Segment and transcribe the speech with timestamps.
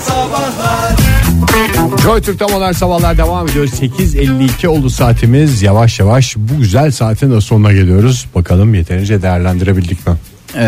[0.00, 0.96] Sabahlar
[2.02, 3.66] Joy Türk'te modern sabahlar devam ediyor.
[3.66, 5.62] 8.52 oldu saatimiz.
[5.62, 8.26] Yavaş yavaş bu güzel saatin de sonuna geliyoruz.
[8.34, 10.14] Bakalım yeterince değerlendirebildik mi?
[10.54, 10.60] Ee,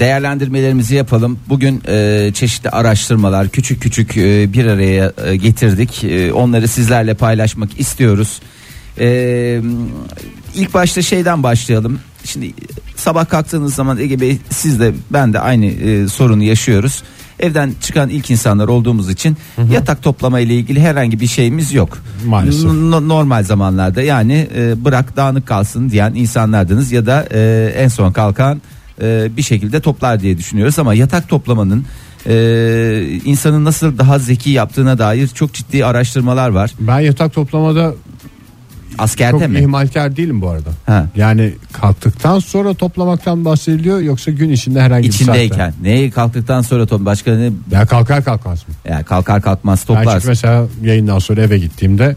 [0.00, 1.38] değerlendirmelerimizi yapalım.
[1.48, 6.04] Bugün e, çeşitli araştırmalar küçük küçük e, bir araya e, getirdik.
[6.04, 8.40] E, onları sizlerle paylaşmak istiyoruz.
[9.00, 9.60] E,
[10.54, 12.00] ilk başta şeyden başlayalım.
[12.24, 12.54] Şimdi
[12.96, 17.02] sabah kalktığınız zaman Ege Bey siz de ben de aynı e, sorunu yaşıyoruz.
[17.40, 19.36] Evden çıkan ilk insanlar olduğumuz için
[19.72, 21.98] yatak toplama ile ilgili herhangi bir şeyimiz yok.
[22.26, 22.64] Maalesef.
[22.64, 28.12] N- normal zamanlarda yani e, bırak dağınık kalsın diyen insanlardınız ya da e, en son
[28.12, 28.62] kalkan
[29.02, 31.84] e, bir şekilde toplar diye düşünüyoruz ama yatak toplamanın
[32.26, 36.70] e, insanı nasıl daha zeki yaptığına dair çok ciddi araştırmalar var.
[36.80, 37.94] Ben yatak toplamada
[38.98, 39.58] Askerde çok mi?
[39.60, 40.70] ihmalkar değilim bu arada.
[40.86, 41.06] Ha.
[41.16, 45.56] Yani kalktıktan sonra toplamaktan bahsediliyor yoksa gün içinde herhangi bir İçindeyken.
[45.70, 45.82] saatte.
[45.82, 47.50] Neyi kalktıktan sonra top başka ne?
[47.72, 48.74] Ya kalkar kalkmaz mı?
[48.88, 50.28] Yani kalkar kalkmaz Ben çünkü toplarsın.
[50.28, 52.16] mesela yayından sonra eve gittiğimde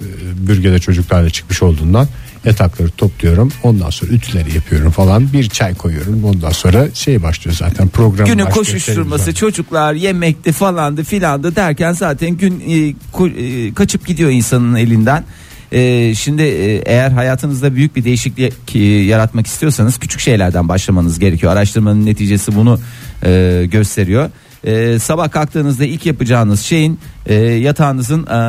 [0.00, 0.06] e,
[0.48, 2.08] bürgede çocuklarla çıkmış olduğundan
[2.44, 3.52] yatakları topluyorum.
[3.62, 5.32] Ondan sonra ütüleri yapıyorum falan.
[5.32, 6.24] Bir çay koyuyorum.
[6.24, 12.30] Ondan sonra şey başlıyor zaten program Günü başlıyor, koşuşturması çocuklar yemekti falandı filandı derken zaten
[12.30, 15.24] gün e, ko- e, kaçıp gidiyor insanın elinden.
[15.72, 21.52] E, şimdi e, eğer hayatınızda büyük bir değişiklik e, yaratmak istiyorsanız küçük şeylerden başlamanız gerekiyor.
[21.52, 22.80] Araştırmanın neticesi bunu
[23.24, 24.30] e, gösteriyor.
[24.64, 28.40] E, sabah kalktığınızda ilk yapacağınız şeyin e, yatağınızın e,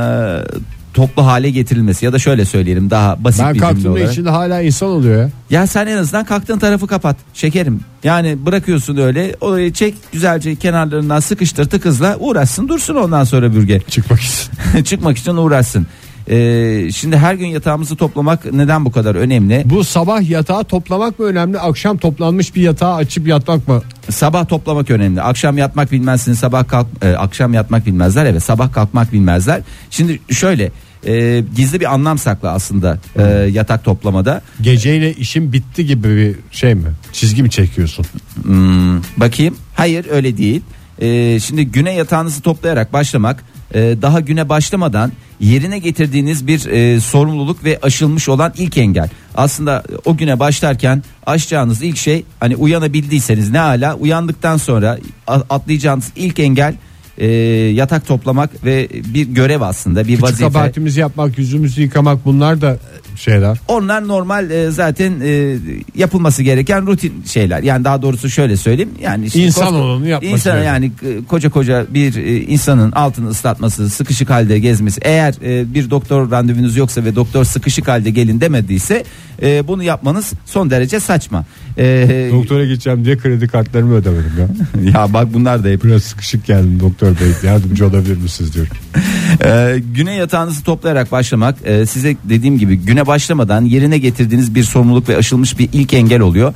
[0.94, 4.12] toplu hale getirilmesi ya da şöyle söyleyelim daha basit Ben bir cümle olarak.
[4.12, 5.30] içinde hala insan oluyor ya.
[5.50, 7.80] Ya sen en azından kalktığın tarafı kapat şekerim.
[8.04, 13.80] Yani bırakıyorsun öyle orayı çek güzelce kenarlarından sıkıştır tıkızla uğraşsın dursun ondan sonra bürge.
[13.90, 14.84] Çıkmak için.
[14.84, 15.88] Çıkmak için uğraşsın.
[16.30, 19.62] Ee, şimdi her gün yatağımızı toplamak neden bu kadar önemli?
[19.66, 21.60] Bu sabah yatağı toplamak mı önemli?
[21.60, 23.82] Akşam toplanmış bir yatağı açıp yatmak mı?
[24.10, 25.22] Sabah toplamak önemli.
[25.22, 26.34] Akşam yatmak bilmezsin.
[26.34, 28.26] Sabah kalk e, akşam yatmak bilmezler.
[28.26, 29.62] Evet sabah kalkmak bilmezler.
[29.90, 30.72] Şimdi şöyle
[31.06, 34.42] e, gizli bir anlam saklı aslında e, yatak toplamada.
[34.62, 36.88] Geceyle işim bitti gibi bir şey mi?
[37.14, 38.06] Çizgi mi çekiyorsun?
[38.44, 39.56] Hmm, bakayım.
[39.76, 40.62] Hayır öyle değil.
[41.02, 47.64] Ee, şimdi güne yatağınızı toplayarak başlamak e, daha güne başlamadan yerine getirdiğiniz bir e, sorumluluk
[47.64, 49.10] ve aşılmış olan ilk engel.
[49.36, 56.40] Aslında o güne başlarken aşacağınız ilk şey hani uyanabildiyseniz ne hala uyandıktan sonra atlayacağınız ilk
[56.40, 56.76] engel
[57.18, 57.28] e,
[57.74, 60.44] yatak toplamak ve bir görev aslında bir Küçük vazife.
[60.44, 62.78] kabahatimizi yapmak, yüzümüzü yıkamak bunlar da
[63.16, 63.58] şeyler.
[63.68, 65.58] Onlar normal e, zaten e,
[65.96, 67.64] yapılması gereken rutin şeyler.
[67.64, 68.92] Yani daha doğrusu şöyle söyleyeyim.
[69.02, 70.74] Yani şimdi İnsan koska- olanı yapması İnsan gereken.
[70.74, 75.02] yani e, koca koca bir e, insanın altını ıslatması, sıkışık halde gezmesi.
[75.04, 79.04] Eğer e, bir doktor randevunuz yoksa ve doktor sıkışık halde gelin demediyse
[79.42, 81.46] e, bunu yapmanız son derece saçma.
[81.78, 84.92] E, Doktora gideceğim diye kredi kartlarımı ödemedim ya.
[84.92, 88.72] ya bak bunlar da hep Biraz sıkışık geldim doktor bey yardımcı olabilir misiniz diyorum.
[89.46, 95.10] Ee, güne yatağınızı toplayarak başlamak e, size dediğim gibi güne başlamadan yerine getirdiğiniz bir sorumluluk
[95.10, 96.54] ve aşılmış bir ilk engel oluyor.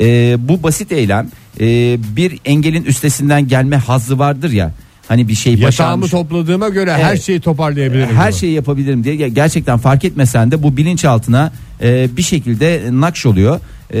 [0.00, 1.28] Ee, bu basit eylem
[1.60, 1.66] e,
[2.16, 4.72] bir engelin üstesinden gelme hazzı vardır ya.
[5.08, 6.10] Hani bir şey Yatağımı başarmış.
[6.10, 7.22] topladığıma göre her Evet.
[7.22, 8.08] şeyi toparlayabilirim.
[8.16, 8.40] Her diyor.
[8.40, 11.52] şeyi yapabilirim diye Ger- gerçekten fark etmesen de bu bilinçaltına
[11.82, 13.60] e, bir şekilde nakş oluyor.
[13.94, 13.98] E,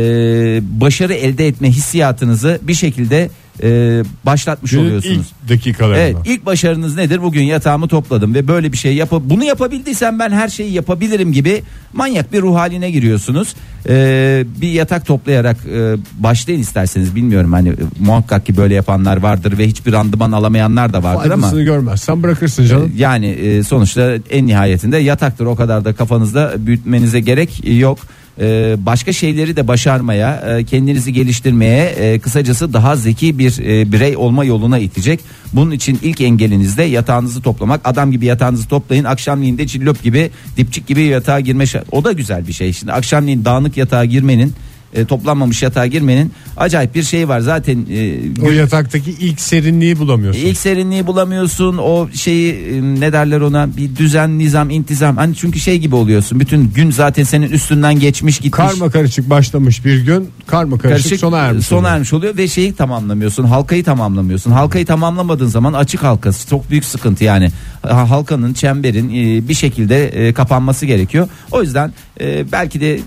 [0.80, 3.30] başarı elde etme hissiyatınızı bir şekilde
[3.62, 5.16] e, başlatmış Günün oluyorsunuz.
[5.42, 5.98] ilk dakikalarında.
[5.98, 7.22] Evet ilk başarınız nedir?
[7.22, 11.62] Bugün yatağımı topladım ve böyle bir şey yap bunu yapabildiysem ben her şeyi yapabilirim gibi
[11.92, 13.54] manyak bir ruh haline giriyorsunuz.
[13.88, 19.58] Ee, bir yatak toplayarak e, başlayın isterseniz bilmiyorum hani e, muhakkak ki böyle yapanlar vardır
[19.58, 22.92] ve hiçbir randıman alamayanlar da vardır ama Faydasını görmezsen bırakırsın canım.
[22.96, 27.98] yani e, sonuçta en nihayetinde yataktır o kadar da kafanızda büyütmenize gerek yok.
[28.40, 34.16] E, başka şeyleri de başarmaya, e, kendinizi geliştirmeye, e, kısacası daha zeki bir e, birey
[34.16, 35.20] olma yoluna itecek.
[35.52, 37.80] Bunun için ilk engeliniz de yatağınızı toplamak.
[37.84, 39.04] Adam gibi yatağınızı toplayın.
[39.04, 41.64] Akşamleyin de cillop gibi, dipçik gibi yatağa girme.
[41.92, 42.72] O da güzel bir şey.
[42.72, 44.54] Şimdi akşamleyin dağınık yatağa girmenin
[44.94, 47.40] e, toplanmamış yatağa girmenin acayip bir şey var.
[47.40, 50.40] Zaten e, O yataktaki ilk serinliği bulamıyorsun.
[50.40, 51.78] İlk serinliği bulamıyorsun.
[51.78, 53.76] O şeyi e, ne derler ona?
[53.76, 55.16] Bir düzen nizam intizam.
[55.16, 56.40] Hani çünkü şey gibi oluyorsun.
[56.40, 58.68] Bütün gün zaten senin üstünden geçmiş gitmiş.
[58.70, 61.66] Karma karışık başlamış bir gün karma karışık, sona ermiş.
[61.66, 61.94] sona oluyor.
[61.94, 64.50] ermiş oluyor ve şeyi tamamlamıyorsun halkayı tamamlamıyorsun.
[64.50, 67.50] Halkayı tamamlamadığın zaman açık halkası çok büyük sıkıntı yani.
[67.82, 71.28] Ha- halkanın çemberin e, bir şekilde e, kapanması gerekiyor.
[71.50, 73.00] O yüzden e, belki de e,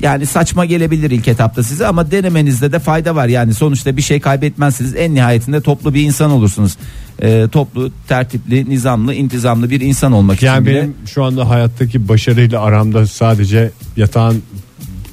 [0.00, 3.28] yani saçma gelebilir ilk etapta size ama denemenizde de fayda var.
[3.28, 4.94] Yani sonuçta bir şey kaybetmezsiniz.
[4.94, 6.76] En nihayetinde toplu bir insan olursunuz.
[7.22, 12.08] E, toplu tertipli nizamlı intizamlı bir insan olmak Yani için bile benim şu anda hayattaki
[12.08, 14.42] başarıyla aramda sadece yatağın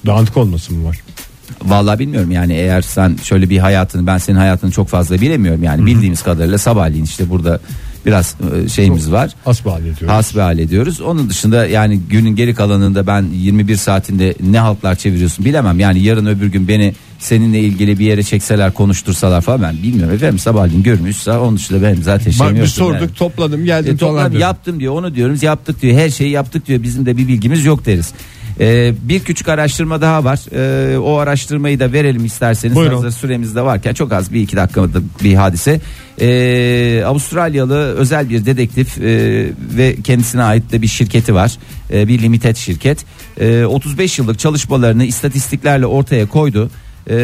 [0.05, 0.97] dağınık olması mı var?
[1.63, 2.31] Vallahi bilmiyorum.
[2.31, 5.63] Yani eğer sen şöyle bir hayatını ben senin hayatını çok fazla bilemiyorum.
[5.63, 7.59] Yani bildiğimiz kadarıyla sabahleyin işte burada
[8.07, 9.31] biraz e, şeyimiz var.
[9.45, 10.07] Asbal ediyoruz.
[10.07, 11.01] Hasbihal ediyoruz.
[11.01, 15.79] Onun dışında yani günün geri kalanında ben 21 saatinde ne haltlar çeviriyorsun bilemem.
[15.79, 20.15] Yani yarın öbür gün beni seninle ilgili bir yere çekseler konuştursalar falan ben bilmiyorum.
[20.15, 23.13] Efendim sabahleyin görmüşse onun dışında benim zaten şeyim Bak bir yoktur sorduk yani.
[23.13, 24.11] topladım geldim E, falan.
[24.13, 24.39] toplam dedim.
[24.41, 27.85] yaptım diyor onu diyoruz yaptık diyor her şeyi yaptık diyor bizim de bir bilgimiz yok
[27.85, 28.13] deriz.
[28.59, 32.95] E, bir küçük araştırma daha var E, o araştırmayı da verelim isterseniz Buyurun.
[32.95, 35.79] hazır süremiz de varken çok az bir iki dakikalık bir hadise.
[36.21, 39.03] E, Avustralyalı özel bir dedektif e,
[39.77, 41.57] ve kendisine ait de bir şirketi var
[41.93, 43.05] E, bir limited şirket
[43.39, 46.69] E, 35 yıllık çalışmalarını istatistiklerle ortaya koydu.
[47.09, 47.15] E,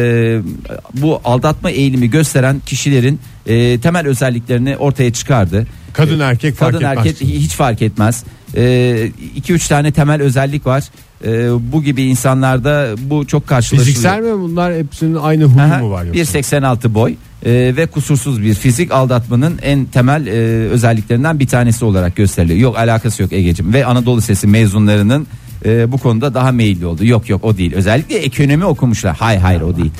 [0.94, 5.66] bu aldatma eğilimi gösteren kişilerin e, temel özelliklerini ortaya çıkardı.
[5.92, 7.06] Kadın erkek fark Kadın etmez.
[7.06, 8.24] erkek hiç fark etmez.
[8.54, 10.84] 2-3 tane temel özellik var.
[11.24, 13.86] Ee, bu gibi insanlarda bu çok karşılaşılıyor.
[13.86, 16.38] Fiziksel mi bunlar hepsinin aynı huyu Aha, mu var yoksa?
[16.38, 17.14] 1.86 boy
[17.44, 20.30] e, ve kusursuz bir fizik aldatmanın en temel e,
[20.68, 22.58] özelliklerinden bir tanesi olarak gösteriliyor.
[22.58, 25.26] Yok alakası yok Ege'cim ve Anadolu Sesi mezunlarının
[25.64, 27.04] e, bu konuda daha meyilli oldu.
[27.04, 27.72] Yok yok o değil.
[27.74, 29.16] Özellikle ekonomi okumuşlar.
[29.16, 29.92] Hayır hayır o değil.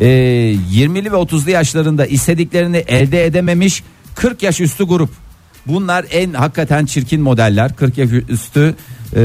[0.00, 0.06] E,
[0.72, 3.82] 20'li ve 30'lu yaşlarında istediklerini elde edememiş
[4.14, 5.10] 40 yaş üstü grup.
[5.66, 7.76] Bunlar en hakikaten çirkin modeller.
[7.76, 8.74] 40 yaş üstü
[9.16, 9.22] e,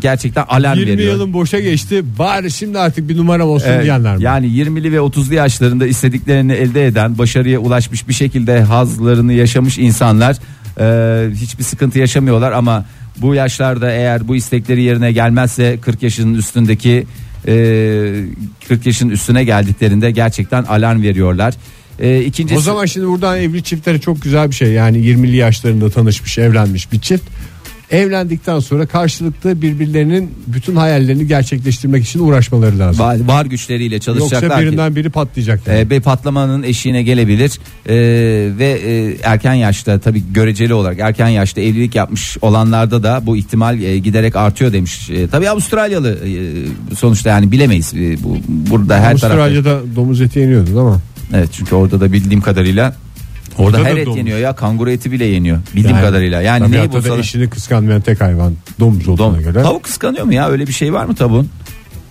[0.00, 1.12] gerçekten alarm 20 veriyor.
[1.12, 4.22] yılın boşa geçti bari şimdi artık bir numaram olsun Evet, diyenler mi?
[4.22, 10.36] Yani 20'li ve 30'lu yaşlarında istediklerini elde eden, başarıya ulaşmış bir şekilde hazlarını yaşamış insanlar
[10.80, 12.84] e, hiçbir sıkıntı yaşamıyorlar ama
[13.16, 17.06] bu yaşlarda eğer bu istekleri yerine gelmezse 40 yaşının üstündeki
[17.44, 21.54] 40 yaşın üstüne geldiklerinde gerçekten alarm veriyorlar.
[21.98, 24.72] E, ikincisi O zaman şimdi buradan evli çiftlere çok güzel bir şey.
[24.72, 27.24] Yani 20'li yaşlarında tanışmış, evlenmiş bir çift.
[27.90, 33.04] Evlendikten sonra karşılıklı birbirlerinin bütün hayallerini gerçekleştirmek için uğraşmaları lazım.
[33.04, 35.60] var, var güçleriyle çalışacaklar Yoksa ki- birinden biri patlayacak.
[35.66, 35.78] Yani.
[35.80, 37.50] e, bir patlamanın eşiğine gelebilir
[37.86, 37.94] E,
[38.58, 43.82] ve e, erken yaşta tabii göreceli olarak erken yaşta evlilik yapmış olanlarda da bu ihtimal
[43.82, 45.10] e, giderek artıyor demiş.
[45.10, 46.10] E, tabii Avustralyalı
[46.90, 49.26] e, sonuçta yani bilemeyiz E, bu burada her tarafta.
[49.26, 51.00] Avustralya'da domuz eti yeniyordu değil mi?
[51.34, 52.94] Evet çünkü orada da bildiğim kadarıyla
[53.58, 54.18] orada Orada her da et domuz.
[54.18, 56.42] yeniyor ya kanguru eti bile yeniyor bildiğim Yani kadarıyla.
[56.42, 60.24] Yani neyi tabiatta da bulsalar eşini kıskanmayan tek hayvan domuz olduğuna Dom- göre Tavuk kıskanıyor
[60.24, 61.48] mu ya öyle bir şey var mı tavuğun?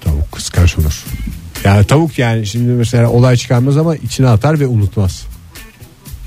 [0.02, 1.04] tavuk kıskanç olur.
[1.64, 5.26] Yani tavuk yani şimdi mesela olay çıkarmaz ama içine atar ve unutmaz.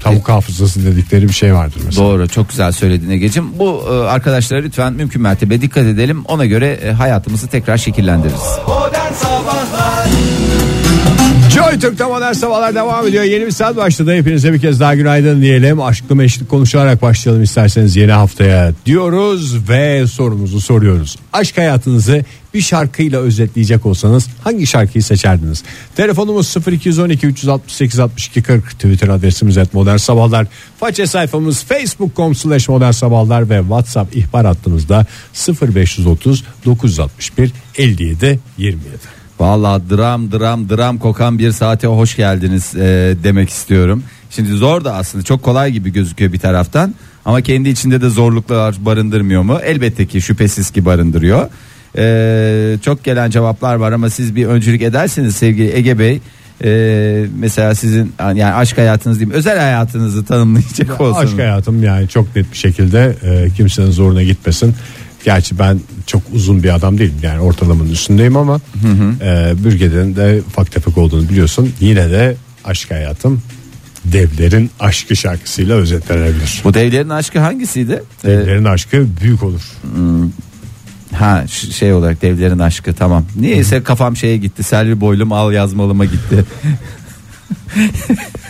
[0.02, 2.06] Tavuk hafızası dedikleri bir şey vardır mesela.
[2.06, 3.58] Doğru çok güzel söyledin Ege'cim.
[3.58, 6.24] Bu e, arkadaşlara lütfen mümkün mertebe dikkat edelim.
[6.24, 8.40] Ona göre e, hayatımızı tekrar şekillendiririz.
[8.68, 10.06] Modern Sabahlar
[11.54, 13.24] Joy Türk'te modern sabahlar devam ediyor.
[13.24, 14.14] Yeni bir saat başladı.
[14.14, 15.80] Hepinize bir kez daha günaydın diyelim.
[15.80, 21.16] Aşklı meşlik konuşarak başlayalım isterseniz yeni haftaya diyoruz ve sorumuzu soruyoruz.
[21.32, 25.62] Aşk hayatınızı bir şarkıyla özetleyecek olsanız hangi şarkıyı seçerdiniz?
[25.96, 30.46] Telefonumuz 0212 368 62 40 Twitter adresimiz et modern sabahlar.
[30.80, 35.06] Faça sayfamız facebook.com slash modern sabahlar ve whatsapp ihbar hattımızda
[35.62, 39.21] 0530 961 57 27.
[39.42, 44.02] Vallahi dram dram dram kokan bir saate hoş geldiniz e, demek istiyorum.
[44.30, 46.94] Şimdi zor da aslında çok kolay gibi gözüküyor bir taraftan
[47.24, 49.58] ama kendi içinde de zorluklar barındırmıyor mu?
[49.64, 51.48] Elbette ki şüphesiz ki barındırıyor.
[51.98, 56.20] E, çok gelen cevaplar var ama siz bir öncülük ederseniz sevgili Ege Bey
[56.64, 61.32] e, mesela sizin yani aşk hayatınız diyeyim özel hayatınızı tanımlayacak olsanız.
[61.32, 64.74] Aşk hayatım yani çok net bir şekilde e, kimsenin zoruna gitmesin.
[65.24, 68.60] Gerçi ben çok uzun bir adam değilim yani ortalamanın üstündeyim ama
[69.20, 71.72] e, bürgeden de ufak tefek olduğunu biliyorsun.
[71.80, 73.42] Yine de aşk hayatım
[74.04, 76.60] devlerin aşkı şarkısıyla özetlenebilir.
[76.64, 78.02] Bu devlerin aşkı hangisiydi?
[78.24, 79.62] E, Devlerin aşkı büyük olur.
[81.14, 83.24] Ha ş- şey olarak devlerin aşkı tamam.
[83.40, 84.62] Niyeyse kafam şeye gitti.
[84.62, 86.44] Selvi boylum al yazmalıma gitti.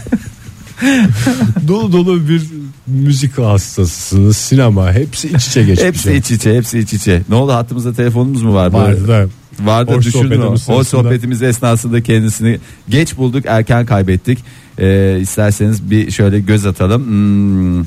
[1.68, 2.42] dolu dolu bir
[2.86, 5.86] müzik hastasısınız sinema hepsi iç içe geçmiş.
[5.86, 7.22] hepsi iç içe, hepsi iç içe.
[7.28, 8.72] Ne oldu hattımızda telefonumuz mu var?
[8.72, 9.26] Vardı da
[9.60, 10.84] Vardı Hoş sohbetimiz O sırasında.
[10.84, 12.58] sohbetimiz esnasında kendisini
[12.88, 14.38] geç bulduk, erken kaybettik.
[14.78, 17.06] Ee, isterseniz bir şöyle göz atalım.
[17.06, 17.84] Hmm.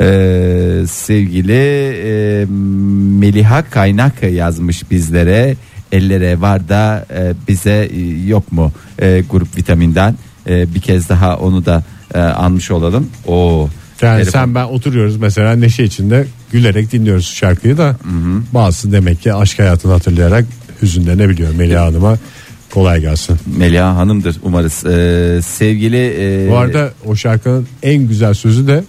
[0.00, 1.52] Ee, sevgili
[2.04, 2.46] e,
[3.20, 5.56] Meliha Kaynak yazmış bizlere.
[5.92, 10.14] Ellere var da e, bize e, yok mu e, grup vitaminden?
[10.48, 13.10] E, bir kez daha onu da e, anmış olalım.
[13.26, 13.68] O
[14.02, 17.96] Yani sen ben oturuyoruz mesela neşe içinde gülerek dinliyoruz şarkıyı da
[18.52, 20.44] bazısı demek ki aşk hayatını hatırlayarak
[20.82, 22.18] hüzünlenebiliyor Melih Hanım'a
[22.70, 23.36] kolay gelsin.
[23.58, 24.86] Meliha Hanım'dır umarız.
[24.86, 28.84] Ee, sevgili e, Bu arada o şarkının en güzel sözü de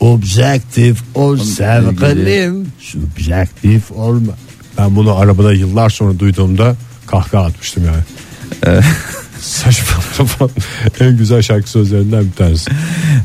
[0.00, 4.32] Objektif ol sevgilim Subjektif olma
[4.78, 8.02] Ben bunu arabada yıllar sonra duyduğumda kahkaha atmıştım yani.
[9.40, 10.50] Saçma sapan
[11.00, 12.70] en güzel şarkı sözlerinden bir tanesi.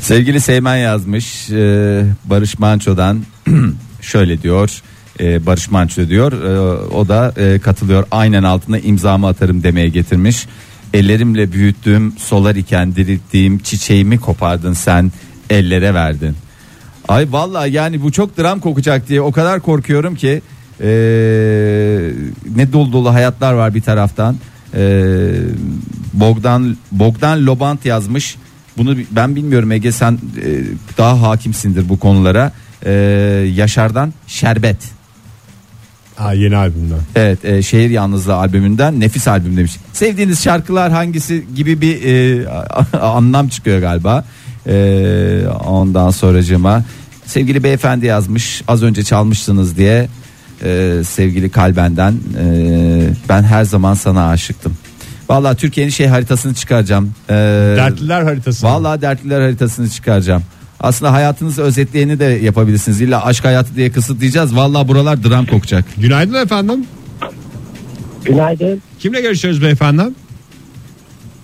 [0.01, 3.23] Sevgili Seymen yazmış e, Barış Manço'dan
[4.01, 4.81] şöyle diyor.
[5.19, 6.31] e, Barış Manço diyor.
[6.31, 6.59] e,
[6.93, 8.07] o da katılıyor.
[8.11, 10.45] Aynen altına imzamı atarım demeye getirmiş.
[10.93, 15.11] Ellerimle büyüttüğüm solar iken dirilttiğim çiçeğimi kopardın sen
[15.49, 16.35] ellere verdin.
[17.07, 20.41] Ay vallahi yani bu çok dram kokacak diye o kadar korkuyorum ki
[20.81, 20.87] e,
[22.55, 24.35] ne dolu dolu hayatlar var bir taraftan.
[24.75, 25.31] E,
[26.13, 28.35] Bogdan Bogdan Lobant yazmış.
[28.77, 30.17] Bunu ben bilmiyorum Ege sen e,
[30.97, 32.51] daha hakimsindir bu konulara.
[32.85, 32.91] E,
[33.55, 34.77] Yaşar'dan Şerbet.
[36.15, 36.99] Ha, yeni albümden.
[37.15, 39.77] Evet e, Şehir Yalnızlığı albümünden nefis albüm demiş.
[39.93, 42.49] Sevdiğiniz şarkılar hangisi gibi bir e,
[42.97, 44.25] anlam çıkıyor galiba.
[44.67, 46.83] E, ondan sonracığıma
[47.25, 50.07] sevgili beyefendi yazmış az önce çalmıştınız diye
[50.63, 52.47] e, sevgili kalbenden e,
[53.29, 54.77] ben her zaman sana aşıktım.
[55.29, 57.11] Vallahi Türkiye'nin şey haritasını çıkaracağım.
[57.29, 57.33] E,
[57.77, 58.65] Dertliler haritası.
[58.65, 60.43] Vallahi dertliler haritasını çıkaracağım.
[60.79, 63.01] Aslında hayatınızı özetleyeni de yapabilirsiniz.
[63.01, 64.55] İlla aşk hayatı diye kısıtlayacağız.
[64.55, 65.85] Vallahi buralar dram kokacak.
[65.97, 66.85] Günaydın efendim.
[68.25, 68.81] Günaydın.
[68.99, 70.01] Kimle görüşüyoruz beyefendi?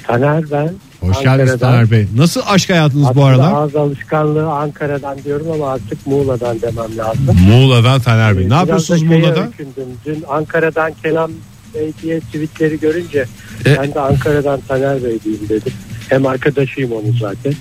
[0.08, 0.70] Taner ben.
[1.02, 1.72] Hoş geldiniz Ankara'dan.
[1.72, 2.08] Taner Bey.
[2.16, 3.54] Nasıl aşk hayatınız bu Aslında aralar?
[3.54, 7.38] Ağız alışkanlığı Ankara'dan diyorum ama artık Muğla'dan demem lazım.
[7.50, 8.44] Muğla'dan Taner Bey.
[8.44, 9.46] Ne Biraz yapıyorsunuz da şeye Muğla'da?
[9.46, 9.88] öykündüm.
[10.06, 11.32] Dün Ankara'dan Kenan
[11.76, 13.26] Bey diye tweetleri görünce
[13.66, 15.74] E- ben de Ankara'dan Taner Bey diyeyim dedim.
[16.10, 17.54] Hem arkadaşıyım onun zaten.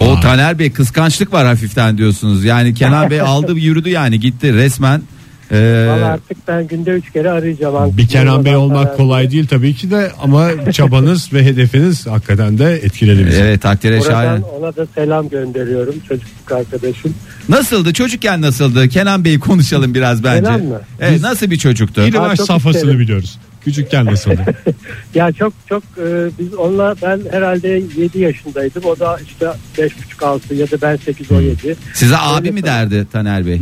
[0.00, 2.44] O Taner Bey kıskançlık var hafiften diyorsunuz.
[2.44, 5.02] Yani Kenan Bey aldı yürüdü yani gitti resmen.
[5.52, 7.74] Ee, artık ben günde üç kere arayacağım.
[7.76, 12.06] Ankara- Bir Kenan Bey olmak Taner kolay değil tabii ki de ama çabanız ve hedefiniz
[12.06, 13.40] hakikaten de etkiledi bizi.
[13.40, 14.42] evet takdire Buradan şayan.
[14.42, 17.14] ona da selam gönderiyorum çocukluk arkadaşım.
[17.48, 18.88] Nasıldı çocukken nasıldı?
[18.88, 20.42] Kenan Bey konuşalım biraz bence.
[20.44, 20.80] Kenan mı?
[21.00, 22.10] Evet, nasıl bir çocuktu?
[22.12, 22.98] Çok safhasını isterim.
[23.00, 23.38] biliyoruz.
[23.64, 24.40] Küçükken nasıldı?
[25.14, 28.84] Ya çok çok e, biz onunla ben herhalde 7 yaşındaydım.
[28.84, 29.46] O da işte
[29.78, 31.36] 5,5 6 ya da ben 8 Hmm.
[31.36, 31.76] 17.
[31.94, 33.60] Size abi Öyle mi derdi Taner Bey?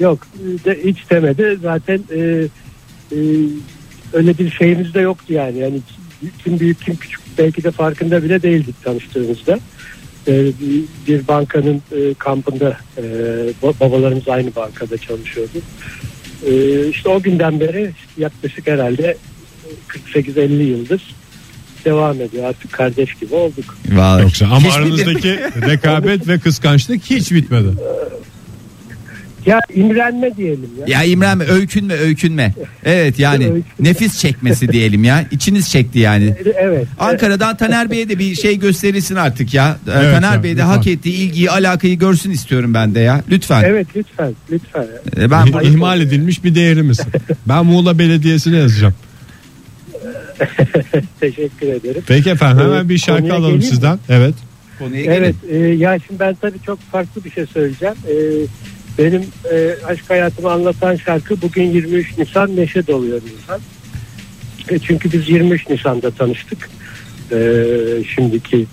[0.00, 0.26] Yok
[0.64, 1.58] de, hiç demedi.
[1.62, 2.18] Zaten e,
[3.12, 3.18] e,
[4.12, 5.58] öyle bir şeyimiz de yoktu yani.
[5.58, 5.80] Yani
[6.44, 9.58] kim büyük kim küçük belki de farkında bile değildik tanıştığımızda.
[10.28, 10.44] E,
[11.08, 13.02] bir- bankanın e, kampında e,
[13.62, 15.58] ba- babalarımız aynı bankada çalışıyordu.
[16.50, 19.16] E, işte o günden beri yaklaşık herhalde
[20.14, 21.02] 48-50 yıldır
[21.84, 22.44] devam ediyor.
[22.44, 23.76] Artık kardeş gibi olduk.
[23.92, 24.22] Vallahi.
[24.22, 25.38] Yoksa ama Hiçbir- aranızdaki
[25.70, 27.68] rekabet ve kıskançlık hiç bitmedi.
[29.46, 30.98] Ya imrenme diyelim ya.
[30.98, 32.54] Ya İmran Bey öykünme öykünme.
[32.84, 33.62] Evet yani Öykünme.
[33.80, 35.24] nefis çekmesi diyelim ya.
[35.30, 36.34] İçiniz çekti yani.
[36.54, 36.86] Evet.
[36.98, 39.76] Ankara'dan Taner Bey'e de bir şey gösterilsin artık ya.
[39.88, 40.66] Ee, Evet Taner ya, Bey de lütfen.
[40.66, 43.24] hak ettiği ilgiyi, alakayı görsün istiyorum ben de ya.
[43.30, 43.62] Lütfen.
[43.66, 44.86] Evet lütfen lütfen.
[45.16, 47.00] Ee, Ben İh- İhmal edilmiş bir değerimiz.
[47.48, 48.94] Ben Muğla Belediyesi'ne yazacağım.
[51.20, 52.02] Teşekkür ederim.
[52.06, 53.70] Peki efendim hemen Ee, bir şarkı konuya alalım geleyim mi?
[53.74, 53.98] sizden.
[54.08, 54.34] Evet.
[54.78, 55.14] konuya gelin.
[55.16, 57.94] Evet e, ya şimdi ben tabii çok farklı bir şey söyleyeceğim.
[58.08, 58.14] E,
[58.98, 59.22] benim
[59.52, 63.60] e, aşk hayatımı anlatan şarkı bugün 23 Nisan neşe doluyor Nisan.
[64.68, 66.70] E, çünkü biz 23 Nisan'da tanıştık.
[67.32, 67.36] E,
[68.14, 68.66] şimdiki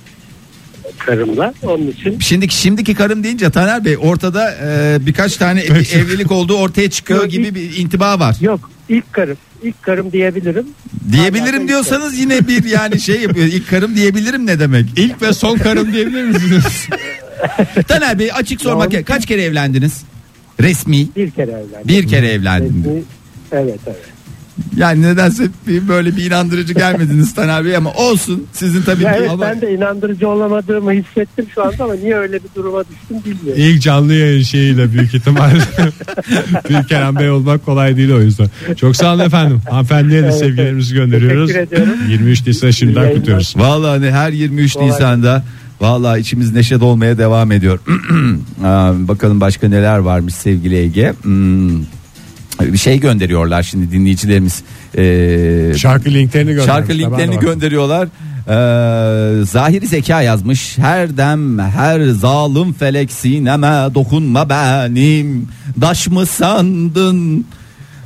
[0.99, 1.53] karımla.
[1.63, 6.57] Onun için Şimdiki şimdiki karım deyince Taner Bey ortada e, birkaç tane ev- evlilik olduğu
[6.57, 8.35] ortaya çıkıyor Yok, gibi ilk- bir intiba var.
[8.41, 9.37] yok ilk karım.
[9.63, 10.65] ilk karım diyebilirim.
[11.11, 13.45] Diyebilirim diyorsanız yine bir yani şey yapıyor.
[13.47, 14.85] İlk karım diyebilirim ne demek?
[14.97, 16.87] İlk ve son karım diyebilir misiniz?
[17.87, 20.01] Taner Bey açık sormak Ya, kaç kere evlendiniz?
[20.61, 21.87] Resmi Bir kere evlendim.
[21.87, 22.83] bir kere evlendim.
[22.85, 23.01] Resmi-
[23.51, 23.95] Evet evet.
[24.77, 29.17] Yani nedense bir böyle bir inandırıcı gelmediniz Taner Bey ama olsun sizin tabii Ya ki
[29.19, 33.17] evet ama ben de inandırıcı olamadığımı hissettim şu anda ama niye öyle bir duruma düştüm
[33.25, 33.63] bilmiyorum.
[33.63, 35.53] İlk canlı yayın şeyiyle büyük ihtimalle.
[36.69, 38.47] bir Kerem Bey olmak kolay değil o yüzden.
[38.77, 39.61] Çok sağ olun efendim.
[39.69, 41.47] Hanımefendiye de Evet, sevgilerimizi gönderiyoruz.
[41.53, 41.93] Teşekkür ediyorum.
[42.09, 43.53] 23 Nisan şimdiden kutluyoruz.
[43.57, 45.43] Vallahi hani her 23 Kolay Nisan'da
[45.81, 47.79] vallahi içimiz neşe dolmaya devam ediyor.
[49.07, 51.13] Bakalım başka neler varmış sevgili Ege.
[51.21, 51.79] Hmm,
[52.61, 54.63] Bir şey gönderiyorlar şimdi dinleyicilerimiz.
[54.97, 56.65] Ee, Şarkı linklerini.
[56.65, 58.07] Şarkı linklerini gönderiyorlar.
[58.47, 60.77] Ee, Zahiri Zeka yazmış.
[60.77, 65.47] Her dem her zalim felek sineme dokunma benim.
[65.81, 67.45] Daş mı sandın?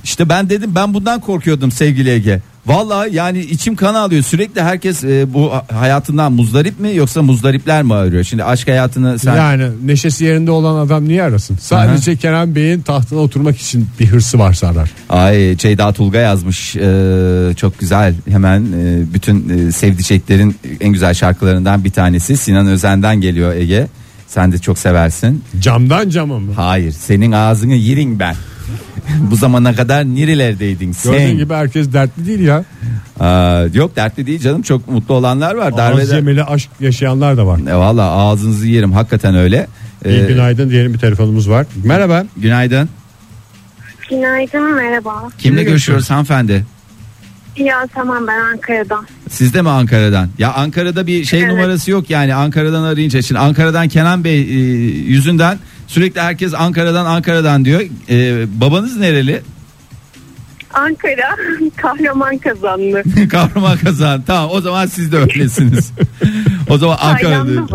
[0.03, 2.41] İşte ben dedim ben bundan korkuyordum sevgili Ege.
[2.65, 4.23] Vallahi yani içim kan alıyor.
[4.23, 8.23] Sürekli herkes e, bu hayatından muzdarip mi yoksa muzdaripler mi arıyor?
[8.23, 11.57] Şimdi aşk hayatını sen Yani neşesi yerinde olan adam niye arasın?
[11.61, 14.91] Sadece Kerem Bey'in tahtına oturmak için bir hırsı varsa arar.
[15.09, 21.83] Ay Ceyda Tulga yazmış Ee, çok güzel hemen e, bütün e, sevdiceklerin en güzel şarkılarından
[21.83, 23.87] bir tanesi Sinan Özen'den geliyor Ege
[24.27, 26.53] sen de çok seversin Camdan cama mı?
[26.55, 28.35] hayır senin ağzını yirin ben
[29.31, 31.37] Bu zamana kadar nerelerdeydin Gördüğün sen?
[31.37, 32.63] gibi herkes dertli değil ya.
[33.19, 35.71] Aa, yok dertli değil canım çok mutlu olanlar var.
[35.71, 36.15] Az Darbeden.
[36.15, 37.59] yemeli aşk yaşayanlar da var.
[37.67, 39.67] E, Valla ağzınızı yerim hakikaten öyle.
[40.05, 41.65] İyi Ee, günaydın diyelim bir telefonumuz var.
[41.83, 42.25] Merhaba.
[42.37, 42.89] günaydın.
[44.09, 45.29] Günaydın merhaba.
[45.37, 46.65] Kimle görüşüyoruz hanımefendi?
[47.57, 49.07] Ya tamam ben Ankara'dan.
[49.29, 50.29] Siz de mi Ankara'dan?
[50.39, 51.51] Ya Ankara'da bir şey Evet.
[51.51, 53.21] numarası yok yani Ankara'dan arayınca.
[53.21, 54.43] Şimdi Ankara'dan Kenan Bey e,
[55.09, 57.81] yüzünden sürekli herkes Ankara'dan Ankara'dan diyor.
[58.09, 59.41] E, babanız nereli?
[60.73, 61.35] Ankara
[61.75, 63.03] kahraman kazandı.
[63.29, 64.21] Kahraman kazan.
[64.21, 65.91] Tamam o zaman siz de öylesiniz.
[66.69, 67.43] o zaman Ankara'da.
[67.43, 67.67] mı?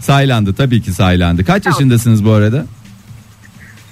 [0.00, 1.44] Saylandı tabii ki saylandı.
[1.44, 1.78] Kaç Tamam.
[1.80, 2.66] yaşındasınız bu arada?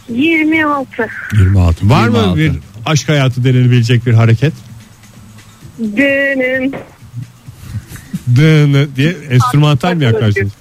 [0.09, 0.87] 26.
[1.33, 1.89] 26.
[1.91, 2.29] Var 26.
[2.31, 2.53] mı bir
[2.87, 4.53] aşk hayatı denilebilecek bir hareket?
[5.79, 6.75] Dünün.
[8.37, 10.53] Dını diye enstrümantal mi yakarsınız?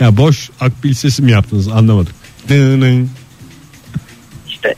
[0.00, 2.14] Ya boş akbil sesi mi yaptınız anlamadık.
[2.48, 3.10] Dının.
[4.48, 4.74] İşte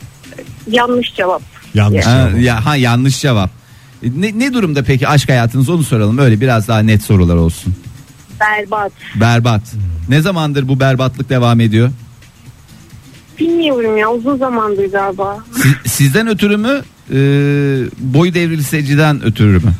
[0.71, 1.41] yanlış cevap.
[1.73, 2.05] Yanlış.
[2.05, 2.41] Ha, cevap.
[2.43, 3.49] ya ha yanlış cevap.
[4.03, 6.17] E, Ne, ne durumda peki aşk hayatınız onu soralım.
[6.17, 7.75] Öyle biraz daha net sorular olsun.
[8.39, 8.91] Berbat.
[9.15, 9.61] Berbat.
[10.09, 11.89] Ne zamandır bu berbatlık devam ediyor?
[13.39, 15.37] Bilmiyorum ya uzun zamandır galiba.
[15.55, 16.81] Siz- sizden ötürü mü?
[17.11, 17.15] E,
[17.99, 19.73] boy devrilseciden ötürü mü?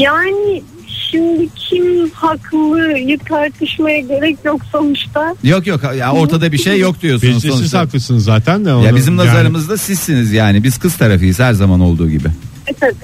[0.00, 0.62] Yani
[1.10, 5.34] şimdi kim haklıyı tartışmaya gerek yok sonuçta.
[5.44, 7.78] Yok yok ya ortada bir şey yok diyorsunuz Bizce siz sonuçta.
[7.78, 8.68] haklısınız zaten de.
[8.68, 10.64] Ya onu- bizim yani- nazarımızda sizsiniz yani.
[10.64, 12.28] Biz kız tarafıyız her zaman olduğu gibi.
[12.66, 12.94] E tabii.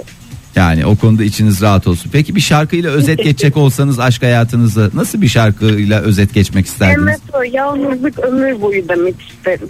[0.57, 2.11] Yani o konuda içiniz rahat olsun.
[2.13, 7.03] Peki bir şarkıyla özet geçecek olsanız aşk hayatınızı nasıl bir şarkıyla özet geçmek isterdiniz?
[7.09, 9.69] Emeto yalnızlık ömür boyu demek isterim.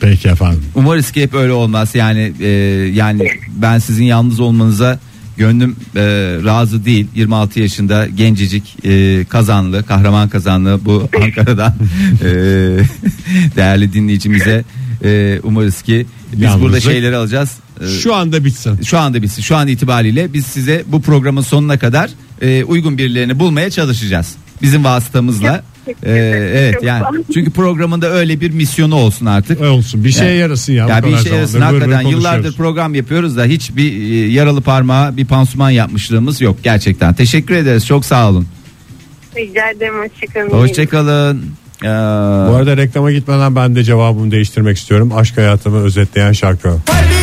[0.00, 0.64] Peki efendim.
[0.74, 1.94] Umarız ki hep öyle olmaz.
[1.94, 2.48] Yani e,
[2.94, 4.98] yani ben sizin yalnız olmanıza
[5.38, 6.00] gönlüm e,
[6.44, 7.06] razı değil.
[7.14, 11.74] 26 yaşında gencecik e, kazanlı, kahraman kazanlı bu Ankara'dan
[12.24, 12.28] e,
[13.56, 14.64] değerli dinleyicimize
[15.04, 16.62] e, umarız ki biz Yalnızlık.
[16.62, 17.50] burada şeyleri alacağız.
[17.80, 18.82] E, Şu anda bitsin.
[18.82, 19.42] şu anda bitsin.
[19.42, 22.10] Şu an itibariyle biz size bu programın sonuna kadar
[22.42, 24.34] e, uygun birilerini bulmaya çalışacağız.
[24.62, 25.62] Bizim vasıtamızla.
[25.94, 26.48] Teşekkür ederim.
[26.56, 27.24] evet Çok yani sağ olun.
[27.34, 29.60] çünkü programında öyle bir misyonu olsun artık.
[29.60, 30.86] Olsun bir şeye Yani- yarasın ya.
[30.86, 31.76] bu Ya bir kadar işe yarasın zamandır.
[31.80, 36.40] Vır vır hakikaten yıllardır program yapıyoruz da hiç bir e, yaralı parmağa bir pansuman yapmışlığımız
[36.40, 37.14] yok gerçekten.
[37.14, 38.46] Teşekkür ederiz çok sağ olun.
[39.36, 40.50] Rica ederim hoşçakalın.
[40.62, 41.42] Hoşçakalın.
[41.82, 45.12] Ee, Bu arada reklama gitmeden ben de cevabımı değiştirmek istiyorum.
[45.16, 46.62] Aşk hayatımı özetleyen şarkı.
[46.68, 47.17] Kalite,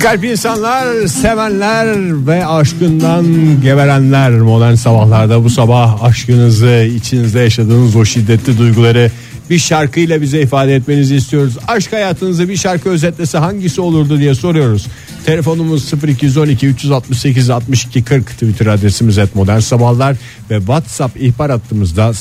[0.00, 3.26] kalp insanlar, sevenler ve aşkından
[3.62, 9.10] geberenler modern sabahlarda bu sabah aşkınızı, içinizde yaşadığınız o şiddetli duyguları
[9.50, 11.56] bir şarkıyla bize ifade etmenizi istiyoruz.
[11.68, 14.86] Aşk hayatınızı bir şarkı özetlese hangisi olurdu diye soruyoruz.
[15.26, 20.16] Telefonumuz 0212 368 62 40 Twitter adresimiz et modern sabahlar
[20.50, 22.12] ve WhatsApp ihbar hattımızda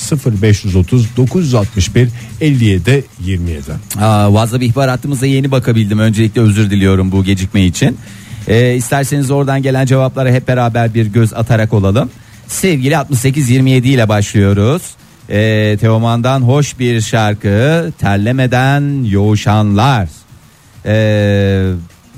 [0.41, 2.09] 0530 961
[2.41, 3.61] 57 27.
[3.99, 5.99] Aa, WhatsApp ihbar hattımıza yeni bakabildim.
[5.99, 7.97] Öncelikle özür diliyorum bu gecikme için.
[8.47, 12.09] Ee, isterseniz oradan gelen cevaplara hep beraber bir göz atarak olalım.
[12.47, 14.81] Sevgili 6827 ile başlıyoruz.
[15.29, 20.09] Ee, Teoman'dan hoş bir şarkı terlemeden yoğuşanlar.
[20.85, 21.71] Ee,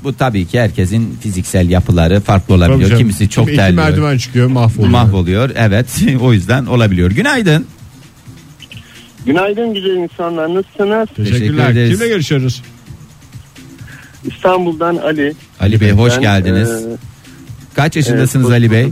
[0.04, 2.80] bu tabii ki herkesin fiziksel yapıları farklı olabiliyor.
[2.82, 2.98] canım.
[2.98, 3.88] Kimisi çok Kimi terliyor.
[3.88, 4.88] iki merdiven çıkıyor mahvoluyor.
[4.90, 5.50] Mahvoluyor.
[5.56, 5.86] Evet
[6.20, 7.10] o yüzden olabiliyor.
[7.10, 7.66] Günaydın.
[9.26, 11.08] Günaydın güzel insanlar nasılsınız?
[11.16, 11.70] Teşekkür Teşekkürler.
[11.70, 11.90] ederiz.
[11.98, 12.62] Kimle görüşüyoruz?
[14.24, 15.34] İstanbul'dan Ali.
[15.60, 16.70] Ali Bey hoş Ben, geldiniz.
[16.70, 16.96] e,
[17.74, 18.88] Kaç yaşındasınız evet, Ali Bey?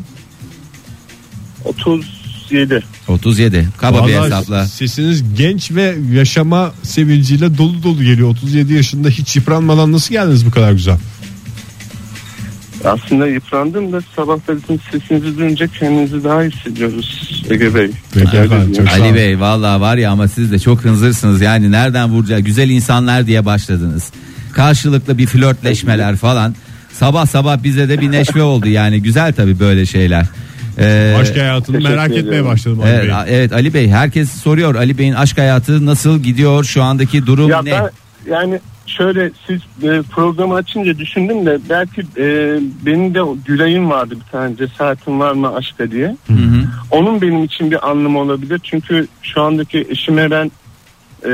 [2.51, 2.83] 37.
[3.09, 3.69] 37.
[3.79, 4.67] Kaba bir Vallahi hesapla.
[4.67, 8.29] Sesiniz genç ve yaşama sevinciyle dolu dolu geliyor.
[8.29, 10.97] 37 yaşında hiç yıpranmadan nasıl geldiniz bu kadar güzel?
[12.85, 17.91] Aslında yıprandım da sabah sizin sesinizi duyunca kendinizi daha iyi hissediyoruz Ege Bey.
[18.15, 18.75] Peki efendim, diyeyim.
[18.75, 19.15] çok sağ Ali.
[19.15, 21.41] Bey vallahi var ya ama siz de çok hınzırsınız.
[21.41, 22.47] Yani nereden vuracak?
[22.47, 24.13] Güzel insanlar diye başladınız.
[24.53, 26.55] Karşılıklı bir flörtleşmeler falan.
[26.93, 29.03] Sabah sabah bize de bir neşve oldu yani.
[29.03, 30.27] Güzel tabii böyle şeyler.
[30.79, 33.37] Ee, Aşk hayatını merak etmeye başladım Ali evet, Bey.
[33.39, 37.63] evet Ali Bey herkes soruyor Ali Bey'in aşk hayatı nasıl gidiyor şu andaki durum Ya
[37.63, 37.71] ne?
[37.71, 37.91] ben
[38.31, 44.15] yani şöyle siz e, programı açınca düşündüm de belki e, benim de o Gülay'ım vardı
[44.17, 46.17] bir tane cesaretin var mı aşka diye.
[46.27, 46.63] Hı hı.
[46.91, 48.61] Onun benim için bir anlamı olabilir.
[48.63, 50.51] Çünkü şu andaki eşime ben
[51.25, 51.33] e,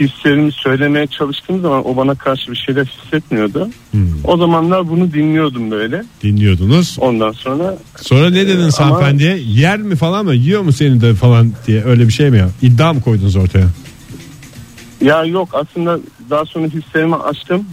[0.00, 3.68] hislerimi söylemeye çalıştığım zaman o bana karşı bir şeyler hissetmiyordu.
[3.90, 6.04] Hmm, O zamanlar bunu dinliyordum böyle.
[6.22, 6.96] dinliyordunuz.
[7.00, 9.38] Ondan sonra Sonra ne dediniz Ama- hanımefendiye?
[9.38, 10.34] Yer mi falan mı?
[10.34, 12.48] Yiyor mu seni de falan diye öyle bir şey mi ya?
[12.62, 13.66] İddia mı koydunuz ortaya?
[15.00, 15.98] ya yok aslında
[16.30, 17.64] daha sonra hislerimi açtım.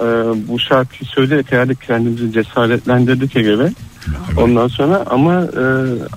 [0.00, 0.04] E,
[0.48, 3.68] bu şarkıyı söyleyerek herhalde kendimizi cesaretlendirdik Ege Bey.
[4.36, 5.62] Ondan sonra ama e,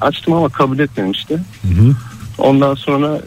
[0.02, 1.40] açtım ama kabul etmemişti.
[2.42, 3.22] Ondan sonra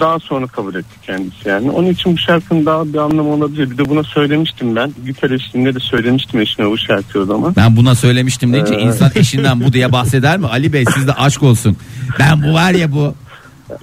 [0.00, 1.70] daha sonra kabul etti kendisi yani.
[1.70, 3.70] Onun için bu şarkının daha bir anlamı olabilir.
[3.70, 4.92] Bir de buna söylemiştim ben.
[5.06, 7.56] Gitar eşliğinde de söylemiştim eşime bu şarkıyı o zaman.
[7.56, 8.80] Ben buna söylemiştim deyince Ee.
[8.80, 10.46] insan eşinden bu diye bahseder mi?
[10.46, 11.76] Ali Bey sizde aşk olsun.
[12.18, 13.14] Ben bu var ya bu.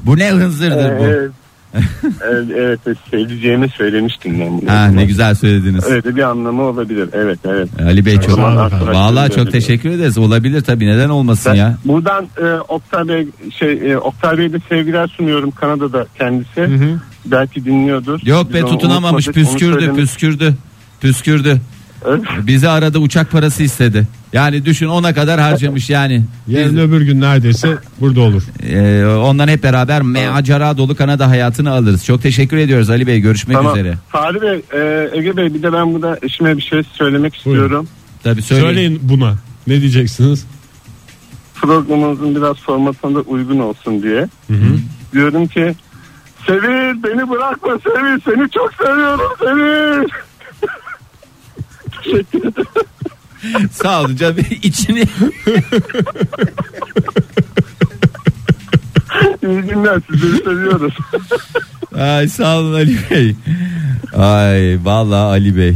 [0.04, 1.04] Bu ne hınzırdır bu.
[1.04, 1.32] Evet.
[2.04, 4.71] evet, evet, evet, sevdiceğime söylemiştim ben bunu.
[4.71, 5.86] Ha, ne güzel söylediniz.
[5.86, 7.10] Öyle bir anlamı olabilir.
[7.13, 7.69] Evet evet.
[7.86, 10.17] Ali Bey çok Vallahi çok teşekkür ederiz.
[10.17, 11.78] Olabilir tabii neden olmasın Ben ya.
[11.86, 13.28] buradan e, Oktay Bey
[13.60, 16.69] şey e, Oktay Bey'e de sevgiler sunuyorum Kanada'da kendisi.
[17.25, 18.19] Belki dinliyordur.
[18.25, 20.54] Yok Biz be tutunamamış püskürdü püskürdü.
[21.01, 21.62] Püskürdü.
[22.44, 24.08] Bizi arada uçak parası istedi.
[24.34, 26.24] Yani düşün ona kadar harcamış yani.
[26.48, 28.44] Yarın öbür gün neredeyse burada olur.
[28.70, 32.06] Ee, ondan hep beraber macera dolu Kanada hayatını alırız.
[32.06, 33.20] Çok teşekkür ediyoruz Ali Bey.
[33.20, 33.76] Görüşmek Tamam.
[33.80, 33.94] üzere.
[34.10, 37.88] Fahri Bey, e, Ege Bey bir de ben burada eşime bir şey söylemek istiyorum.
[38.24, 38.68] Tabii söyleyin.
[38.68, 39.36] Söyleyin buna.
[39.68, 40.46] Ne diyeceksiniz?
[41.56, 44.28] Programımızın biraz formatına da uygun olsun diye.
[45.13, 45.76] Diyorum ki
[46.48, 50.10] Sevil beni bırakma Sevil seni çok seviyorum Sevil.
[53.72, 54.38] Sağ olun canım.
[54.63, 55.04] İçini
[59.44, 60.94] İyi günler sizleri seviyoruz.
[61.96, 63.36] Ay sağ olun Ali Bey.
[64.18, 65.74] Ay vallahi Ali Bey.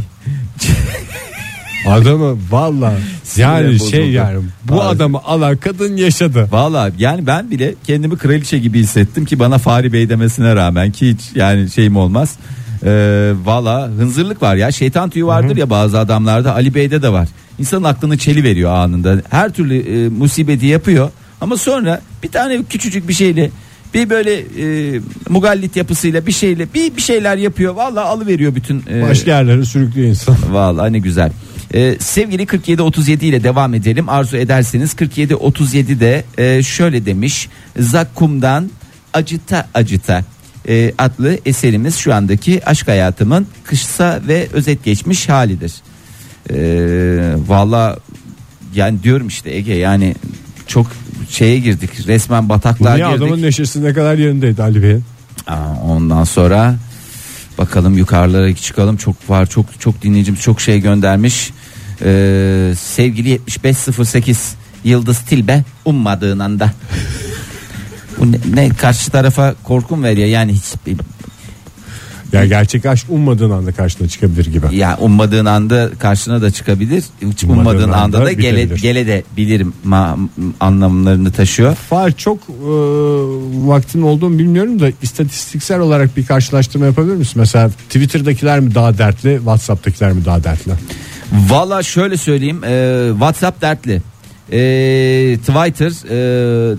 [1.88, 2.94] Adamı valla
[3.38, 3.90] yani bozuldu.
[3.90, 4.88] şey yani bu Vallahi.
[4.96, 6.48] adamı alan kadın yaşadı.
[6.52, 11.10] Vallahi yani ben bile kendimi kraliçe gibi hissettim ki bana Fahri Bey demesine rağmen ki
[11.10, 12.36] hiç yani şeyim olmaz.
[12.84, 17.28] Ee, Valla hınzırlık var ya şeytan tüyü vardır ya bazı adamlarda Ali Bey'de de var.
[17.60, 19.22] İnsanın aklını çeli veriyor anında.
[19.30, 21.12] Her türlü e, musibeti yapıyor
[21.42, 23.52] ama sonra bir tane küçücük bir şeyle
[23.94, 27.76] bir böyle e, mugallit yapısıyla bir şeyle bir bir şeyler yapıyor.
[27.76, 30.36] Vallahi alıveriyor bütün e, Başka yerlere sürüklüyor insan.
[30.52, 31.32] Vallahi ne güzel.
[31.74, 34.10] Ee, sevgili 4737 ile devam edelim.
[34.10, 37.50] Arzu ederseniz 4737'de e, şöyle demiş.
[37.80, 38.70] Zakkum'dan
[39.14, 40.24] acıta acıta
[40.70, 45.74] e, adlı eserimiz şu andaki aşk hayatımın kısa ve özet geçmiş halidir.
[46.54, 47.98] Ee, Valla
[48.76, 50.16] yani diyorum işte Ege yani
[50.68, 50.88] çok
[51.30, 53.22] şeye girdik resmen bataklığa Niye girdik.
[53.22, 55.00] adamın neşesi ne kadar yerindeydi Ali?
[55.48, 56.76] Aa, ondan sonra
[57.58, 61.52] bakalım yukarılara çıkalım çok var çok çok dinleyicimiz çok şey göndermiş
[62.04, 66.74] Ee, sevgili 7508 Yıldız Tilbe ummadığın anda
[68.20, 70.64] bu ne, ne karşı tarafa korkum veriyor yani hiç
[72.34, 74.76] Ya gerçek aşk ummadığın anda karşına çıkabilir gibi.
[74.76, 79.24] ya ummadığın anda karşına da çıkabilir hiç Ummadığın ummadığın anda, anda da gele, gele de
[79.38, 80.28] bilirim ma-
[80.60, 82.44] anlamlarını taşıyor Fahir çok e,
[83.68, 87.34] vaktin olduğunu bilmiyorum da istatistiksel olarak bir karşılaştırma yapabilir misin?
[87.36, 90.72] Mesela Twitter'dakiler mi daha dertli, WhatsApp'takiler mi daha dertli?
[91.34, 94.02] Valla şöyle söyleyeyim e, WhatsApp dertli
[94.52, 96.76] E, Twitter e,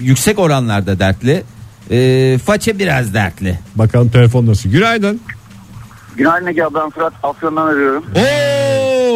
[0.00, 1.42] yüksek oranlarda dertli
[1.90, 4.70] e, Façe biraz dertli Bakalım telefon nasıl?
[4.70, 5.20] Günaydın.
[6.16, 8.04] Günaydın Ege ben Fırat Afyon'dan arıyorum.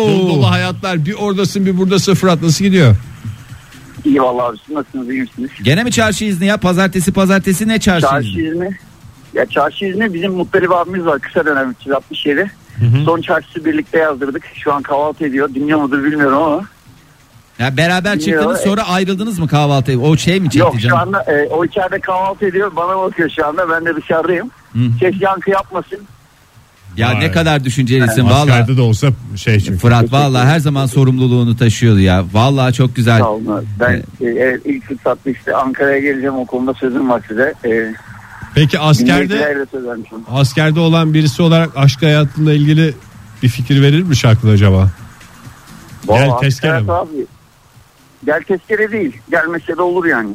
[0.08, 2.96] Dolu dolu hayatlar bir oradasın bir buradasın Fırat nasıl gidiyor?
[4.04, 5.50] İyi vallahi abi siz nasılsınız iyi misiniz?
[5.62, 8.48] Gene mi çarşı izni ya pazartesi pazartesi ne çarşı, Çarşı izni?
[8.48, 8.70] izni.
[9.34, 12.50] Ya çarşı izni bizim Muttalip abimiz var kısa dönem 367.
[13.04, 14.42] Son çarşısı birlikte yazdırdık.
[14.54, 15.54] Şu an kahvaltı ediyor.
[15.54, 16.62] Dinliyor mudur bilmiyorum ama.
[17.58, 20.98] Ya beraber çıktınız sonra ayrıldınız mı kahvaltıya o şey mi çekti Yok şu canım?
[20.98, 22.72] anda e, o içeride kahvaltı ediyor.
[22.76, 23.68] Bana bakıyor şu anda.
[23.70, 24.50] Ben de dışarıdayım.
[24.72, 24.78] Hı.
[25.00, 25.98] Ses yankı yapmasın.
[26.96, 27.20] Ya Vay.
[27.20, 28.34] ne kadar düşüncelisin valla.
[28.40, 29.78] Askerde de olsa şey çünkü.
[29.78, 32.24] Fırat valla her zaman sorumluluğunu taşıyordu ya.
[32.32, 33.18] Valla çok güzel.
[33.18, 33.66] Sağ olun.
[33.80, 36.34] Ben e, evet, ilk fırsatta işte Ankara'ya geleceğim.
[36.36, 37.54] O konuda sözüm var size.
[37.64, 37.94] E,
[38.54, 39.56] Peki askerde
[40.30, 42.94] askerde olan birisi olarak aşk hayatında ilgili
[43.42, 44.88] bir fikir verir mi şarkıda acaba?
[46.08, 46.92] Gel Vallahi tezkere evet mi?
[46.92, 47.26] abi.
[48.26, 49.16] Gel tezkere değil.
[49.30, 50.30] Gelmese de olur yani.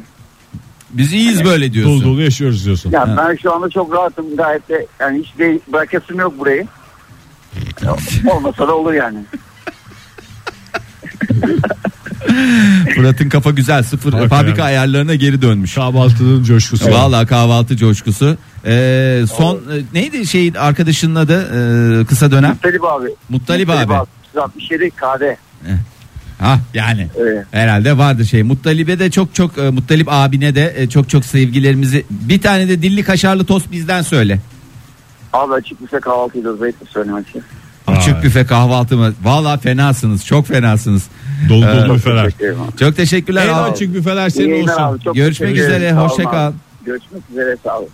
[0.90, 1.94] Biz iyiyiz böyle diyorsun.
[2.02, 2.90] Dolu dolu yaşıyoruz diyorsun.
[2.90, 3.16] Ya Ha.
[3.28, 6.66] ben şu anda çok rahatım gayet de yani hiç de bırakasım yok burayı.
[8.30, 9.18] Olmasa da olur yani.
[12.94, 14.64] Fırat'ın kafa güzel sıfır Bak fabrika ya.
[14.64, 15.74] ayarlarına geri dönmüş.
[15.74, 16.90] Kahvaltının coşkusu.
[16.90, 18.36] Valla kahvaltı coşkusu.
[18.66, 19.60] Ee, son e,
[19.94, 21.40] neydi şeyin arkadaşının adı
[22.02, 22.50] e, kısa dönem?
[22.50, 23.08] Muttalip abi.
[23.28, 23.92] Muttalip abi.
[24.34, 25.22] 367 KD.
[26.44, 27.46] Ha yani Evet.
[27.50, 28.42] herhalde vardı şey.
[28.42, 32.04] Muttalip'e de çok çok e, Muttalip abine de e, çok çok sevgilerimizi.
[32.10, 34.40] Bir tane de dilli kaşarlı tost bizden söyle.
[35.32, 36.62] Abi açık büfe kahvaltı ediyoruz.
[36.62, 37.42] Ayıp söylemek için.
[37.86, 39.14] Açık büfe kahvaltı mı?
[39.22, 40.26] Valla fenasınız.
[40.26, 41.02] Çok fenasınız.
[41.48, 42.24] Dolu Ee, dolu büfeler.
[42.30, 42.54] Teşekkür.
[42.80, 43.46] Çok teşekkürler.
[43.48, 43.70] En abi.
[43.72, 44.82] açık büfeler İyi senin yayınlar olsun.
[44.96, 46.52] abi, çok Görüşmek üzere, hoşça kal.
[46.86, 47.88] Görüşmek üzere sağ olun.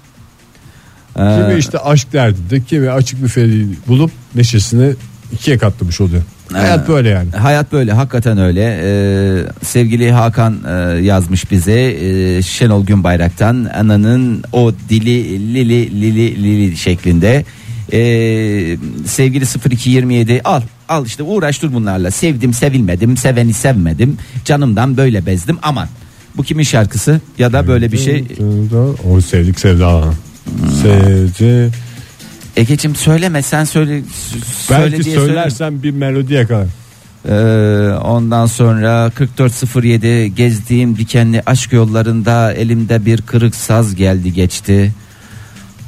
[1.19, 4.95] Ee, Kimi işte aşk derdinde kimi açık büfeyi bulup neşesini
[5.33, 6.23] ikiye katlamış oluyor.
[6.53, 7.31] Hayat böyle yani.
[7.31, 8.81] Hayat böyle hakikaten öyle.
[8.83, 10.71] Ee, sevgili Hakan e,
[11.03, 17.45] yazmış bize e, Şenol Günbayrak'tan ananın o dili lili lili lili şeklinde.
[17.93, 25.27] Ee, sevgili 0227 al al işte uğraş dur bunlarla sevdim sevilmedim seveni sevmedim canımdan böyle
[25.27, 25.89] bezdim aman
[26.37, 28.25] bu kimin şarkısı ya da böyle bir şey
[29.11, 30.05] O sevdik sevda.
[30.83, 31.71] Sevdi.
[32.57, 34.03] Egeciğim söyleme sen söyle
[34.67, 35.27] söyle Belki diye söyle.
[35.29, 36.67] söylersen bir melodi yakalar.
[37.29, 44.93] Ee, ondan sonra 4407 gezdiğim dikenli aşk yollarında elimde bir kırık saz geldi geçti.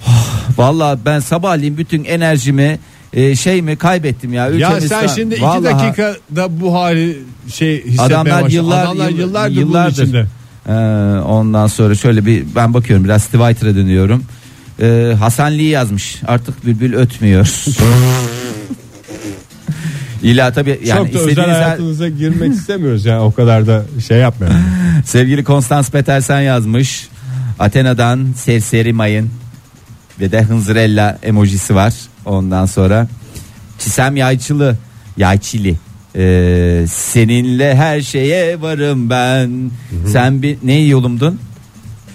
[0.09, 2.79] Oh, Vallahi ben sabahleyin bütün enerjimi
[3.13, 4.45] e, şey mi kaybettim ya.
[4.47, 7.19] Ya Ülkemiz sen sa- şimdi iki Vallahi, dakikada bu hali
[7.55, 8.55] şey hissetmeye adamlar başladın.
[8.55, 9.97] yıllar Adamlar yıllardır, yıllardır.
[9.97, 10.27] bunun içinde.
[10.69, 10.73] Ee,
[11.21, 14.25] ondan sonra şöyle bir ben bakıyorum biraz Twitter'a dönüyorum.
[14.83, 16.23] Ee, Hasan Lee yazmış.
[16.27, 17.47] Artık bülbül ötmüyor.
[20.23, 24.61] İlla tabii yani Çok da özel hayatınıza girmek istemiyoruz yani o kadar da şey yapmayalım.
[25.05, 27.09] Sevgili Konstans Petersen yazmış.
[27.59, 29.31] Athena'dan serseri mayın
[30.21, 31.95] ve de hınzırella emojisi var.
[32.25, 33.09] Ondan sonra
[33.79, 34.77] Çisem Yayçılı
[35.17, 35.77] Yayçili
[36.17, 39.71] Ee, seninle her şeye varım ben.
[40.13, 41.41] Sen bir ne yolumdun?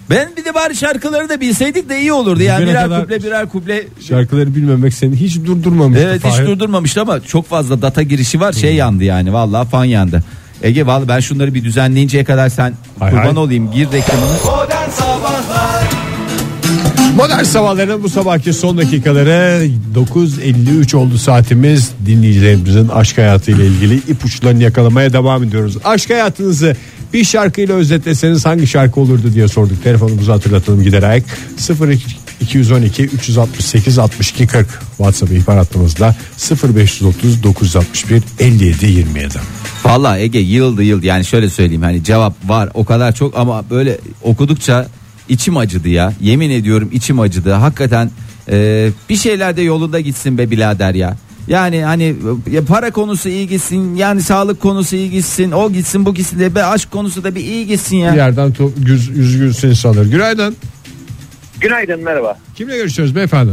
[0.09, 2.41] Ben bir de bari şarkıları da bilseydik de iyi olurdu.
[2.43, 3.83] Yani Bugüne birer kadar- kuple birer kuple.
[4.07, 5.99] Şarkıları bilmemek seni hiç durdurmamış.
[6.01, 8.53] Evet hiç durdurmamıştı ama çok fazla data girişi var.
[8.53, 10.23] Şey yandı yani vallahi fan yandı.
[10.63, 13.37] Ege vallahi ben şunları bir düzenleyinceye kadar sen Hay kurban hay.
[13.37, 14.31] olayım gir reklamını.
[14.45, 15.83] Modern Sabahlar
[17.15, 21.91] Modern sabahların bu sabahki son dakikaları 9.53 oldu saatimiz.
[22.05, 25.77] Dinleyicilerimizin aşk hayatıyla ilgili ipuçlarını yakalamaya devam ediyoruz.
[25.83, 26.75] Aşk hayatınızı
[27.13, 29.83] bir şarkıyla özetleseniz hangi şarkı olurdu diye sorduk.
[29.83, 31.23] Telefonumuzu hatırlatalım giderek
[32.41, 34.67] 0212 368 62 40
[34.97, 36.15] WhatsApp ihbar hattımızda
[36.63, 39.33] 0530 961 57 27.
[39.85, 43.97] Vallahi Ege yıldı yıldı yani şöyle söyleyeyim hani cevap var o kadar çok ama böyle
[44.23, 44.87] okudukça
[45.29, 46.13] içim acıdı ya.
[46.21, 47.51] Yemin ediyorum içim acıdı.
[47.51, 48.11] Hakikaten
[48.49, 51.17] e, bir şeyler de yolunda gitsin be birader ya.
[51.47, 52.15] Yani hani
[52.51, 56.55] ya para konusu iyi gitsin yani sağlık konusu iyi gitsin o gitsin bu gitsin de
[56.55, 58.11] be aşk konusu da bir iyi gitsin ya.
[58.11, 60.03] Bir yerden to- yüz, yüz gülsün insanlar.
[60.05, 60.55] Günaydın.
[61.59, 62.37] Günaydın merhaba.
[62.55, 63.51] Kimle görüşüyoruz beyefendi?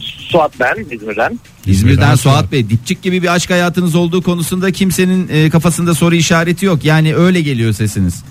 [0.00, 1.38] Suat ben İzmir'den.
[1.66, 6.66] İzmir'den Suat Bey dipçik gibi bir aşk hayatınız olduğu konusunda kimsenin e, kafasında soru işareti
[6.66, 6.84] yok.
[6.84, 8.24] Yani öyle geliyor sesiniz.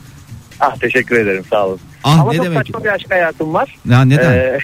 [0.65, 1.79] Ah teşekkür ederim sağ olun.
[2.03, 2.57] Ah, Ama ne çok demek?
[2.57, 3.75] saçma bir aşk hayatım var.
[3.89, 4.31] Ya neden?
[4.31, 4.59] Ee,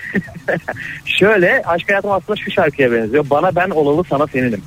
[1.06, 3.26] şöyle aşk hayatım aslında şu şarkıya benziyor.
[3.30, 4.62] Bana ben olalı sana seninim.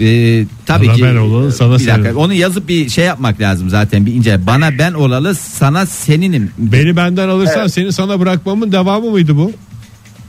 [0.00, 1.02] Ee, tabii Bana ki.
[1.04, 2.16] ben olalı, sana bir dakika, seninim.
[2.16, 4.46] Onu yazıp bir şey yapmak lazım zaten bir ince.
[4.46, 6.50] Bana ben olalı sana seninim.
[6.58, 7.72] Beni benden alırsan Evet.
[7.72, 9.52] seni sana bırakmamın devamı mıydı bu?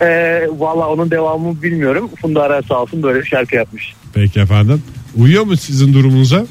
[0.01, 2.09] Ee, Valla onun devamını bilmiyorum.
[2.21, 3.93] Funda Arar sağ olsun böyle bir şarkı yapmış.
[4.13, 4.83] Peki efendim.
[5.17, 6.45] Uyuyor mu sizin durumunuza?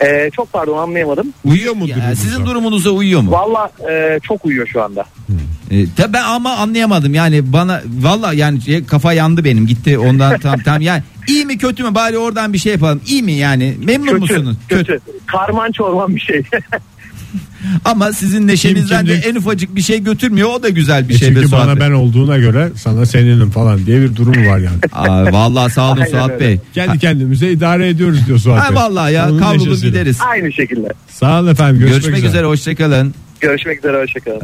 [0.00, 1.26] Ee, çok pardon anlayamadım.
[1.44, 2.14] Uyuyor mu durumunuza?
[2.16, 3.30] sizin durumunuza uyuyor mu?
[3.30, 5.04] Valla e, çok uyuyor şu anda.
[5.70, 10.38] Ee, tabii ben ama anlayamadım yani bana valla yani şey, kafa yandı benim gitti ondan
[10.40, 13.76] tam tam yani iyi mi kötü mü bari oradan bir şey yapalım iyi mi yani
[13.84, 14.56] memnun Kötü, musunuz?
[14.68, 15.00] kötü.
[15.26, 16.42] Karman çorman bir şey.
[17.84, 21.18] Ama sizin neşenizden de kimlik- en ufacık bir şey götürmüyor o da güzel bir E
[21.18, 21.86] şey be çünkü Suat bana Bey.
[21.88, 24.76] ben olduğuna göre sana seninim falan diye bir durumu var yani.
[24.92, 26.40] Aa, vallahi sağ olun Aynen Suat öyle.
[26.40, 26.58] Bey.
[26.74, 28.76] Kendi kendimize idare ediyoruz diyor Suat Ha, Bey.
[28.76, 29.88] vallahi ya neşesiyle.
[29.88, 30.18] gideriz.
[30.30, 30.88] Aynı şekilde.
[31.10, 31.78] Sağ olun efendim.
[31.80, 33.14] Görüşmek, Görüşmek, üzere hoşçakalın.
[33.44, 34.40] Görüşmek üzere hoşçakalın.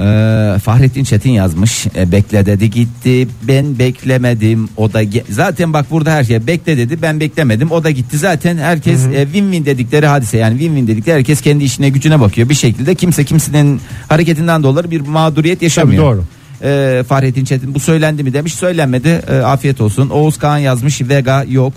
[0.54, 1.86] Ee, Fahrettin Çetin yazmış.
[1.96, 3.28] E, bekle dedi gitti.
[3.42, 4.68] Ben beklemedim.
[4.76, 7.02] O da ge- zaten bak burada her şey bekle dedi.
[7.02, 7.70] Ben beklemedim.
[7.70, 8.18] O da gitti.
[8.18, 12.48] Zaten herkes e, win-win dedikleri hadise yani win-win dedikleri herkes kendi işine gücüne bakıyor.
[12.48, 16.04] Bir şekilde kimse kimsenin hareketinden dolayı bir mağduriyet Tabii yaşamıyor.
[16.04, 16.24] doğru.
[16.62, 18.54] Ee, Fahrettin Çetin bu söylendi mi demiş.
[18.54, 19.22] Söylenmedi.
[19.30, 20.08] Ee, afiyet olsun.
[20.10, 21.00] Oğuz Kağan yazmış.
[21.00, 21.72] Vega yok.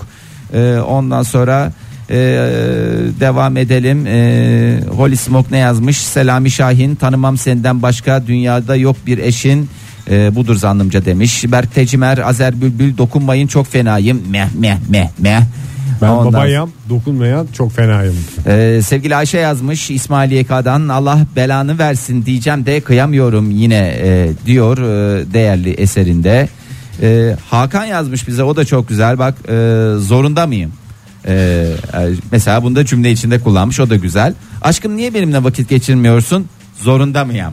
[0.53, 1.71] Ee, ondan sonra
[2.09, 2.15] e,
[3.19, 4.07] devam edelim.
[4.07, 5.97] E, Holy Smoke ne yazmış?
[5.97, 9.69] Selami Şahin tanımam senden başka dünyada yok bir eşin.
[10.09, 11.43] E, budur zannımca demiş.
[11.47, 14.21] Berk Tecimer Azer Bülbül dokunmayın çok fenayım.
[14.29, 15.41] Meh meh meh meh.
[16.01, 18.15] Ben Ondan- babayam dokunmayan çok fenayım.
[18.47, 24.77] ee, sevgili Ayşe yazmış İsmail YK'dan Allah belanı versin diyeceğim de kıyamıyorum yine e, diyor
[24.77, 26.47] e, değerli eserinde.
[27.01, 29.53] E, Hakan yazmış bize o da çok güzel bak e,
[29.99, 30.71] zorunda mıyım?
[31.27, 34.33] E, e, mesela bunu da cümle içinde kullanmış o da güzel.
[34.61, 36.45] Aşkım niye benimle vakit geçirmiyorsun?
[36.81, 37.51] Zorunda mıyım?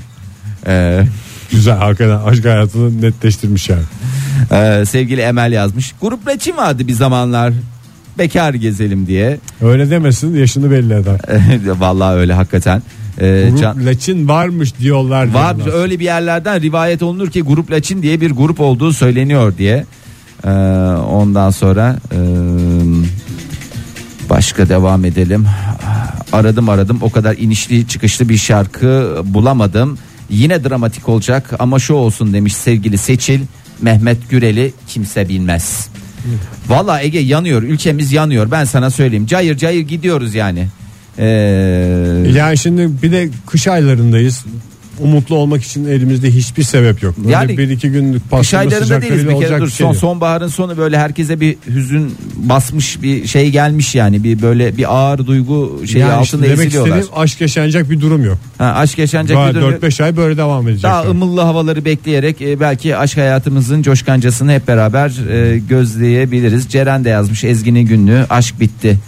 [0.67, 1.03] E,
[1.51, 3.83] Güzel hakikaten aşk hayatını netleştirmiş yani.
[4.53, 5.95] e, sevgili Emel yazmış.
[6.01, 7.53] Grup reçim vardı bir zamanlar
[8.19, 9.39] bekar gezelim diye.
[9.63, 11.21] Öyle demesin yaşını belli eder.
[11.81, 12.83] Vallahi öyle hakikaten.
[13.21, 15.31] E, Grup Can- Laçin varmış diyorlar.
[15.35, 15.75] Var diyorlar.
[15.83, 19.85] öyle bir yerlerden rivayet olunur ki Grup Laçin diye bir grup olduğu söyleniyor diye.
[20.45, 20.51] Ee,
[21.11, 22.19] ondan sonra e,
[24.31, 25.47] Başka devam edelim.
[26.33, 29.99] Aradım aradım o kadar inişli çıkışlı bir şarkı bulamadım.
[30.31, 33.41] Yine dramatik olacak ama şu olsun demiş sevgili Seçil.
[33.83, 35.89] Mehmet Gürel'i kimse bilmez.
[36.69, 39.27] Valla Ege yanıyor ülkemiz yanıyor ben sana söyleyeyim.
[39.27, 40.69] Cayır cayır gidiyoruz yani.
[41.19, 41.25] Ee,
[42.35, 44.45] Yani şimdi bir de kış aylarındayız.
[45.03, 47.15] Umutlu olmak için elimizde hiçbir sebep yok.
[47.19, 50.77] Böyle Yani bir iki günlük Kış aylarında değiliz bir kere dur şey son, sonbaharın sonu
[50.77, 56.01] böyle herkese bir hüzün basmış bir şey gelmiş yani bir böyle bir ağır duygu şeyi
[56.01, 56.99] yani işte altında demek eziliyorlar.
[56.99, 58.39] istediğim aşk yaşanacak bir durum yok.
[58.59, 59.83] Ha, aşk yaşanacak Daha bir durum yok.
[59.83, 60.83] 4-5 ay böyle devam edecek.
[60.83, 66.69] Daha ımıllı havaları bekleyerek e, belki aşk hayatımızın coşkancasını hep beraber e, gözleyebiliriz.
[66.69, 68.99] Ceren de yazmış Ezgi'nin günlüğü aşk bitti.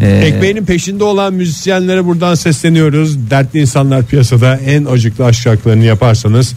[0.00, 3.30] E, Ekmeğinin peşinde olan müzisyenlere buradan sesleniyoruz.
[3.30, 6.54] Dertli insanlar piyasada en acıklı aşk şarkılarını yaparsanız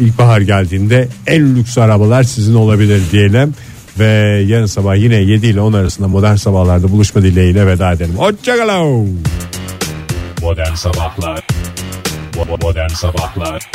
[0.00, 3.54] ilkbahar geldiğinde en lüks arabalar sizin olabilir diyelim.
[3.98, 8.14] Ve yarın sabah yine 7 ile 10 arasında modern sabahlarda buluşma dileğiyle veda edelim.
[8.16, 9.20] Hoşçakalın.
[10.42, 11.46] Modern Sabahlar
[12.62, 13.70] Modern Sabahlar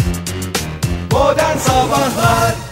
[1.12, 2.71] Modern Sabahlar